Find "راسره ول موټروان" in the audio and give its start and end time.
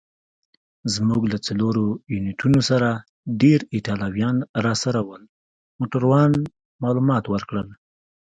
4.65-6.31